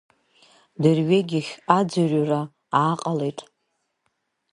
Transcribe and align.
Дырҩегьых 0.81 1.47
аӡырҩра 1.77 2.41
ааҟалеит. 2.79 3.39